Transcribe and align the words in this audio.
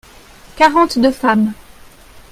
quarante 0.57 0.99
deux 0.99 1.11
femmes. 1.11 1.53